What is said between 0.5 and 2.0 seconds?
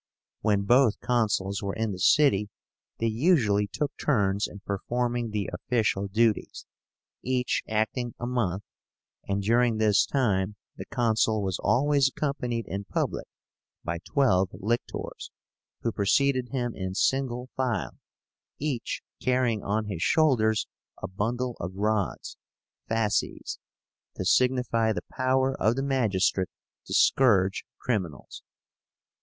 both Consuls were in the